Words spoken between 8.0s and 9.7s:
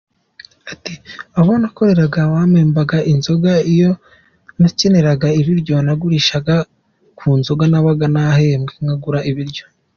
nahembwe nkagura ibiryo.